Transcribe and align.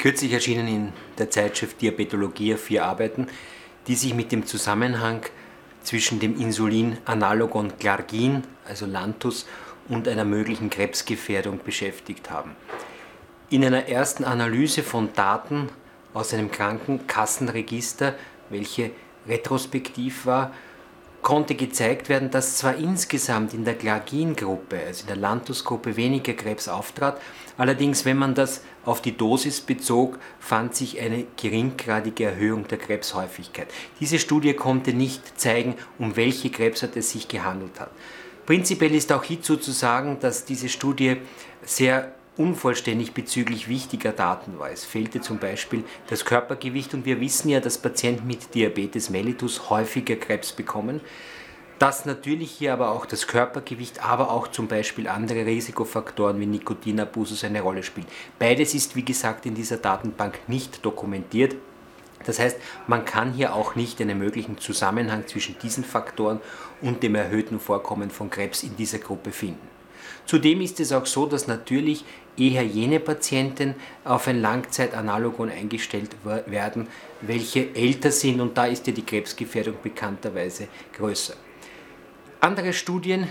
Kürzlich 0.00 0.32
erschienen 0.32 0.66
in 0.66 0.92
der 1.18 1.28
Zeitschrift 1.28 1.82
Diabetologie 1.82 2.54
vier 2.54 2.86
Arbeiten, 2.86 3.26
die 3.86 3.94
sich 3.94 4.14
mit 4.14 4.32
dem 4.32 4.46
Zusammenhang 4.46 5.26
zwischen 5.82 6.20
dem 6.20 6.40
Insulin-Analogon 6.40 7.74
Glargin, 7.78 8.44
also 8.66 8.86
Lantus, 8.86 9.44
und 9.90 10.08
einer 10.08 10.24
möglichen 10.24 10.70
Krebsgefährdung 10.70 11.60
beschäftigt 11.62 12.30
haben. 12.30 12.56
In 13.50 13.62
einer 13.62 13.90
ersten 13.90 14.24
Analyse 14.24 14.82
von 14.82 15.12
Daten 15.12 15.68
aus 16.14 16.32
einem 16.32 16.50
Krankenkassenregister, 16.50 18.14
welche 18.48 18.92
retrospektiv 19.28 20.24
war, 20.24 20.54
konnte 21.22 21.54
gezeigt 21.54 22.08
werden, 22.08 22.30
dass 22.30 22.56
zwar 22.56 22.76
insgesamt 22.76 23.52
in 23.52 23.64
der 23.64 23.74
Glagin-Gruppe, 23.74 24.80
also 24.86 25.02
in 25.02 25.06
der 25.08 25.16
Lantus-Gruppe, 25.16 25.96
weniger 25.96 26.32
Krebs 26.32 26.68
auftrat, 26.68 27.20
allerdings, 27.58 28.04
wenn 28.04 28.16
man 28.16 28.34
das 28.34 28.62
auf 28.84 29.02
die 29.02 29.16
Dosis 29.16 29.60
bezog, 29.60 30.18
fand 30.38 30.74
sich 30.74 31.00
eine 31.00 31.26
geringgradige 31.36 32.24
Erhöhung 32.24 32.66
der 32.68 32.78
Krebshäufigkeit. 32.78 33.68
Diese 34.00 34.18
Studie 34.18 34.54
konnte 34.54 34.94
nicht 34.94 35.38
zeigen, 35.38 35.74
um 35.98 36.16
welche 36.16 36.50
Krebsart 36.50 36.96
es 36.96 37.10
sich 37.10 37.28
gehandelt 37.28 37.78
hat. 37.78 37.90
Prinzipiell 38.46 38.94
ist 38.94 39.12
auch 39.12 39.22
hierzu 39.22 39.56
zu 39.56 39.72
sagen, 39.72 40.18
dass 40.20 40.44
diese 40.44 40.68
Studie 40.68 41.18
sehr 41.62 42.14
unvollständig 42.40 43.12
bezüglich 43.12 43.68
wichtiger 43.68 44.12
Daten 44.12 44.58
war. 44.58 44.70
Es 44.70 44.86
fehlte 44.86 45.20
zum 45.20 45.38
Beispiel 45.38 45.84
das 46.08 46.24
Körpergewicht 46.24 46.94
und 46.94 47.04
wir 47.04 47.20
wissen 47.20 47.50
ja, 47.50 47.60
dass 47.60 47.76
Patienten 47.76 48.26
mit 48.26 48.54
Diabetes 48.54 49.10
mellitus 49.10 49.68
häufiger 49.68 50.16
Krebs 50.16 50.52
bekommen. 50.52 51.02
Dass 51.78 52.06
natürlich 52.06 52.50
hier 52.50 52.72
aber 52.72 52.92
auch 52.92 53.04
das 53.04 53.26
Körpergewicht, 53.26 54.02
aber 54.02 54.30
auch 54.30 54.48
zum 54.48 54.68
Beispiel 54.68 55.06
andere 55.06 55.44
Risikofaktoren 55.44 56.40
wie 56.40 56.46
Nikotinabusus 56.46 57.44
eine 57.44 57.60
Rolle 57.60 57.82
spielen. 57.82 58.06
Beides 58.38 58.74
ist, 58.74 58.96
wie 58.96 59.04
gesagt, 59.04 59.44
in 59.44 59.54
dieser 59.54 59.76
Datenbank 59.76 60.38
nicht 60.48 60.82
dokumentiert. 60.82 61.56
Das 62.24 62.38
heißt, 62.38 62.56
man 62.86 63.04
kann 63.04 63.32
hier 63.32 63.54
auch 63.54 63.74
nicht 63.74 64.00
einen 64.00 64.18
möglichen 64.18 64.56
Zusammenhang 64.58 65.26
zwischen 65.26 65.58
diesen 65.58 65.84
Faktoren 65.84 66.40
und 66.80 67.02
dem 67.02 67.14
erhöhten 67.14 67.60
Vorkommen 67.60 68.10
von 68.10 68.30
Krebs 68.30 68.62
in 68.62 68.76
dieser 68.76 68.98
Gruppe 68.98 69.30
finden. 69.30 69.79
Zudem 70.26 70.60
ist 70.60 70.80
es 70.80 70.92
auch 70.92 71.06
so, 71.06 71.26
dass 71.26 71.46
natürlich 71.46 72.04
eher 72.36 72.62
jene 72.62 73.00
Patienten 73.00 73.74
auf 74.04 74.28
ein 74.28 74.40
Langzeitanalogon 74.40 75.50
eingestellt 75.50 76.10
werden, 76.24 76.86
welche 77.20 77.74
älter 77.74 78.10
sind 78.10 78.40
und 78.40 78.56
da 78.56 78.66
ist 78.66 78.86
ja 78.86 78.92
die 78.92 79.04
Krebsgefährdung 79.04 79.76
bekannterweise 79.82 80.68
größer. 80.96 81.34
Andere 82.40 82.72
Studien, 82.72 83.28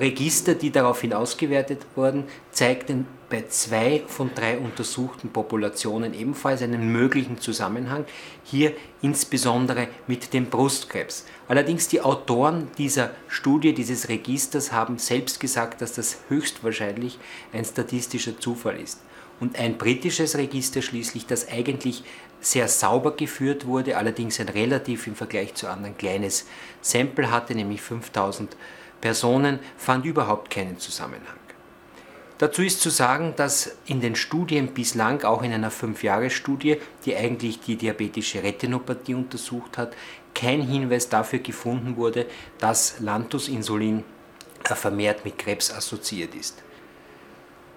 Register, 0.00 0.54
die 0.54 0.70
daraufhin 0.70 1.12
ausgewertet 1.12 1.84
wurden, 1.94 2.24
zeigten 2.50 3.06
bei 3.28 3.44
zwei 3.48 4.02
von 4.06 4.30
drei 4.34 4.58
untersuchten 4.58 5.28
Populationen 5.28 6.14
ebenfalls 6.14 6.62
einen 6.62 6.90
möglichen 6.92 7.38
Zusammenhang, 7.38 8.06
hier 8.44 8.72
insbesondere 9.02 9.88
mit 10.06 10.32
dem 10.32 10.46
Brustkrebs. 10.46 11.26
Allerdings 11.46 11.88
die 11.88 12.00
Autoren 12.00 12.68
dieser 12.78 13.10
Studie, 13.28 13.74
dieses 13.74 14.08
Registers 14.08 14.72
haben 14.72 14.98
selbst 14.98 15.40
gesagt, 15.40 15.82
dass 15.82 15.92
das 15.92 16.18
höchstwahrscheinlich 16.28 17.18
ein 17.52 17.64
statistischer 17.64 18.38
Zufall 18.38 18.80
ist. 18.80 19.00
Und 19.40 19.58
ein 19.58 19.78
britisches 19.78 20.36
Register 20.36 20.82
schließlich, 20.82 21.26
das 21.26 21.48
eigentlich 21.48 22.02
sehr 22.40 22.68
sauber 22.68 23.16
geführt 23.16 23.66
wurde, 23.66 23.96
allerdings 23.96 24.40
ein 24.40 24.48
relativ 24.48 25.06
im 25.06 25.14
Vergleich 25.14 25.54
zu 25.54 25.68
anderen 25.68 25.96
kleines 25.96 26.46
Sample 26.80 27.30
hatte, 27.30 27.54
nämlich 27.54 27.80
5000 27.80 28.56
Personen, 29.00 29.58
fand 29.76 30.04
überhaupt 30.04 30.50
keinen 30.50 30.78
Zusammenhang. 30.78 31.36
Dazu 32.38 32.62
ist 32.62 32.80
zu 32.80 32.90
sagen, 32.90 33.34
dass 33.36 33.78
in 33.86 34.00
den 34.00 34.14
Studien 34.14 34.72
bislang, 34.72 35.24
auch 35.24 35.42
in 35.42 35.52
einer 35.52 35.72
5-Jahres-Studie, 35.72 36.76
die 37.04 37.16
eigentlich 37.16 37.58
die 37.60 37.74
diabetische 37.74 38.44
Retinopathie 38.44 39.14
untersucht 39.14 39.76
hat, 39.76 39.96
kein 40.34 40.62
Hinweis 40.62 41.08
dafür 41.08 41.40
gefunden 41.40 41.96
wurde, 41.96 42.26
dass 42.58 43.00
Lantus-Insulin 43.00 44.04
vermehrt 44.62 45.24
mit 45.24 45.36
Krebs 45.36 45.72
assoziiert 45.72 46.34
ist. 46.36 46.62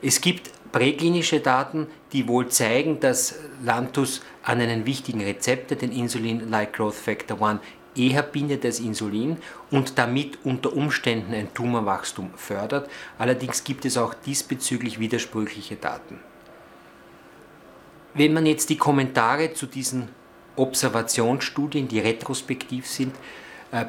Es 0.00 0.20
gibt 0.20 0.50
präklinische 0.76 1.40
Daten, 1.40 1.86
die 2.12 2.28
wohl 2.28 2.48
zeigen, 2.48 3.00
dass 3.00 3.36
Lantus 3.64 4.20
an 4.42 4.60
einen 4.60 4.84
wichtigen 4.84 5.22
Rezeptor, 5.22 5.78
den 5.78 5.90
Insulin-like 5.90 6.74
Growth 6.74 6.96
Factor 6.96 7.40
1, 7.40 7.60
eher 7.96 8.22
bindet 8.22 8.62
das 8.62 8.78
Insulin 8.78 9.38
und 9.70 9.96
damit 9.96 10.36
unter 10.44 10.76
Umständen 10.76 11.32
ein 11.32 11.54
Tumorwachstum 11.54 12.28
fördert. 12.36 12.90
Allerdings 13.16 13.64
gibt 13.64 13.86
es 13.86 13.96
auch 13.96 14.12
diesbezüglich 14.12 14.98
widersprüchliche 14.98 15.76
Daten. 15.76 16.20
Wenn 18.12 18.34
man 18.34 18.44
jetzt 18.44 18.68
die 18.68 18.76
Kommentare 18.76 19.54
zu 19.54 19.64
diesen 19.64 20.08
Observationsstudien, 20.56 21.88
die 21.88 22.00
retrospektiv 22.00 22.86
sind, 22.86 23.14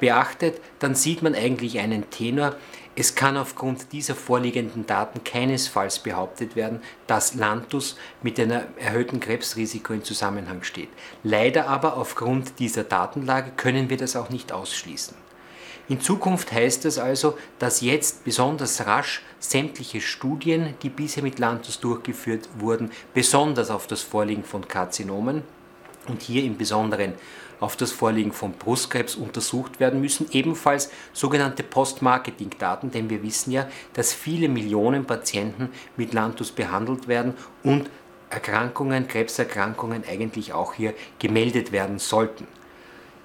beachtet, 0.00 0.60
dann 0.78 0.94
sieht 0.94 1.22
man 1.22 1.34
eigentlich 1.34 1.78
einen 1.78 2.10
Tenor. 2.10 2.56
Es 2.96 3.16
kann 3.16 3.36
aufgrund 3.36 3.92
dieser 3.92 4.14
vorliegenden 4.14 4.86
Daten 4.86 5.24
keinesfalls 5.24 5.98
behauptet 5.98 6.54
werden, 6.54 6.80
dass 7.08 7.34
Lantus 7.34 7.96
mit 8.22 8.38
einem 8.38 8.62
erhöhten 8.78 9.18
Krebsrisiko 9.18 9.92
in 9.92 10.04
Zusammenhang 10.04 10.62
steht. 10.62 10.90
Leider 11.24 11.66
aber 11.66 11.96
aufgrund 11.96 12.60
dieser 12.60 12.84
Datenlage 12.84 13.50
können 13.56 13.90
wir 13.90 13.96
das 13.96 14.14
auch 14.14 14.30
nicht 14.30 14.52
ausschließen. 14.52 15.16
In 15.88 16.00
Zukunft 16.00 16.52
heißt 16.52 16.86
es 16.86 16.98
also, 16.98 17.36
dass 17.58 17.82
jetzt 17.82 18.24
besonders 18.24 18.86
rasch 18.86 19.22
sämtliche 19.38 20.00
Studien, 20.00 20.74
die 20.82 20.88
bisher 20.88 21.22
mit 21.22 21.38
Lantus 21.38 21.78
durchgeführt 21.80 22.48
wurden, 22.58 22.90
besonders 23.12 23.70
auf 23.70 23.86
das 23.86 24.00
Vorliegen 24.00 24.44
von 24.44 24.66
Karzinomen 24.66 25.42
und 26.08 26.22
hier 26.22 26.44
im 26.44 26.56
Besonderen 26.56 27.14
auf 27.60 27.76
das 27.76 27.92
Vorliegen 27.92 28.32
von 28.32 28.52
Brustkrebs 28.52 29.14
untersucht 29.14 29.80
werden 29.80 30.00
müssen. 30.00 30.26
Ebenfalls 30.32 30.90
sogenannte 31.12 31.62
Post-Marketing-Daten, 31.62 32.90
denn 32.90 33.08
wir 33.10 33.22
wissen 33.22 33.52
ja, 33.52 33.68
dass 33.94 34.12
viele 34.12 34.48
Millionen 34.48 35.06
Patienten 35.06 35.70
mit 35.96 36.12
Lantus 36.12 36.52
behandelt 36.52 37.08
werden 37.08 37.34
und 37.62 37.88
Erkrankungen, 38.30 39.06
Krebserkrankungen 39.06 40.04
eigentlich 40.08 40.52
auch 40.52 40.74
hier 40.74 40.94
gemeldet 41.18 41.72
werden 41.72 41.98
sollten. 41.98 42.46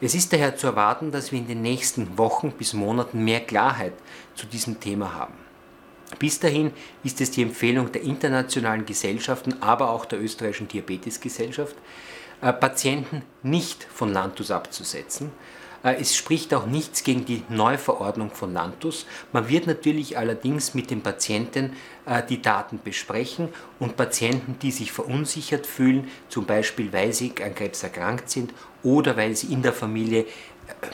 Es 0.00 0.14
ist 0.14 0.32
daher 0.32 0.56
zu 0.56 0.66
erwarten, 0.66 1.10
dass 1.10 1.32
wir 1.32 1.38
in 1.38 1.46
den 1.46 1.62
nächsten 1.62 2.18
Wochen 2.18 2.52
bis 2.52 2.74
Monaten 2.74 3.24
mehr 3.24 3.40
Klarheit 3.40 3.94
zu 4.34 4.46
diesem 4.46 4.78
Thema 4.80 5.14
haben. 5.14 5.34
Bis 6.18 6.38
dahin 6.38 6.72
ist 7.02 7.20
es 7.20 7.30
die 7.30 7.42
Empfehlung 7.42 7.90
der 7.92 8.02
internationalen 8.02 8.84
Gesellschaften, 8.84 9.54
aber 9.62 9.90
auch 9.90 10.04
der 10.04 10.20
österreichischen 10.20 10.68
Diabetesgesellschaft, 10.68 11.76
Patienten 12.40 13.22
nicht 13.42 13.84
von 13.84 14.12
Lantus 14.12 14.50
abzusetzen. 14.50 15.30
Äh, 15.86 16.00
es 16.00 16.16
spricht 16.16 16.52
auch 16.52 16.66
nichts 16.66 17.04
gegen 17.04 17.24
die 17.24 17.44
Neuverordnung 17.48 18.30
von 18.30 18.52
Lantus. 18.52 19.06
Man 19.32 19.48
wird 19.48 19.66
natürlich 19.66 20.18
allerdings 20.18 20.74
mit 20.74 20.90
den 20.90 21.02
Patienten 21.02 21.76
äh, 22.04 22.22
die 22.28 22.42
Daten 22.42 22.80
besprechen 22.82 23.48
und 23.78 23.96
Patienten, 23.96 24.58
die 24.60 24.72
sich 24.72 24.92
verunsichert 24.92 25.66
fühlen, 25.66 26.08
zum 26.28 26.44
Beispiel 26.44 26.92
weil 26.92 27.12
sie 27.12 27.32
an 27.42 27.54
Krebs 27.54 27.82
erkrankt 27.82 28.30
sind 28.30 28.52
oder 28.82 29.16
weil 29.16 29.36
sie 29.36 29.52
in 29.52 29.62
der 29.62 29.72
Familie 29.72 30.26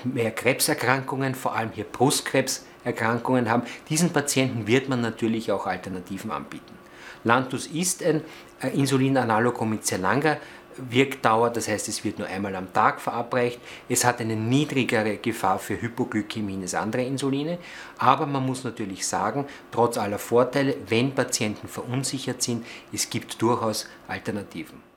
mehr 0.04 0.30
Krebserkrankungen, 0.30 1.34
vor 1.34 1.56
allem 1.56 1.70
hier 1.72 1.84
Brustkrebserkrankungen 1.84 3.50
haben, 3.50 3.62
diesen 3.88 4.10
Patienten 4.10 4.66
wird 4.66 4.90
man 4.90 5.00
natürlich 5.00 5.50
auch 5.50 5.66
Alternativen 5.66 6.30
anbieten. 6.30 6.74
Lantus 7.24 7.68
ist 7.68 8.02
ein 8.02 8.22
Insulinanalogon 8.74 9.70
mit 9.70 9.86
sehr 9.86 9.98
langer 9.98 10.36
Wirkdauer, 10.76 11.50
das 11.50 11.68
heißt, 11.68 11.88
es 11.88 12.04
wird 12.04 12.18
nur 12.18 12.28
einmal 12.28 12.54
am 12.56 12.72
Tag 12.72 13.00
verabreicht. 13.00 13.60
Es 13.88 14.04
hat 14.04 14.20
eine 14.20 14.36
niedrigere 14.36 15.16
Gefahr 15.16 15.58
für 15.58 15.80
Hypoglykämie 15.80 16.60
als 16.62 16.74
andere 16.74 17.02
Insuline, 17.02 17.58
aber 17.98 18.26
man 18.26 18.44
muss 18.44 18.64
natürlich 18.64 19.06
sagen, 19.06 19.46
trotz 19.70 19.98
aller 19.98 20.18
Vorteile, 20.18 20.76
wenn 20.88 21.14
Patienten 21.14 21.68
verunsichert 21.68 22.42
sind, 22.42 22.66
es 22.92 23.10
gibt 23.10 23.40
durchaus 23.40 23.88
Alternativen. 24.08 24.91